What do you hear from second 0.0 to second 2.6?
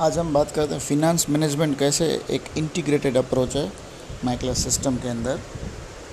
आज हम बात करते हैं फिनांस मैनेजमेंट कैसे एक